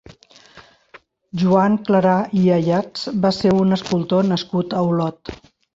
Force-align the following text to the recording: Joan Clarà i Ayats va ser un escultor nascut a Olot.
Joan 1.41 1.77
Clarà 1.89 2.15
i 2.41 2.49
Ayats 2.59 3.07
va 3.27 3.35
ser 3.43 3.55
un 3.61 3.81
escultor 3.81 4.29
nascut 4.35 4.79
a 4.81 4.87
Olot. 4.91 5.37